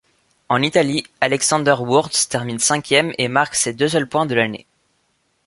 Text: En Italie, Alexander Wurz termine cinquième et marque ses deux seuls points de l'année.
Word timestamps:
En 0.49 0.63
Italie, 0.63 1.03
Alexander 1.21 1.75
Wurz 1.79 2.27
termine 2.27 2.57
cinquième 2.57 3.13
et 3.19 3.27
marque 3.27 3.53
ses 3.53 3.71
deux 3.73 3.87
seuls 3.89 4.09
points 4.09 4.25
de 4.25 4.33
l'année. 4.33 4.65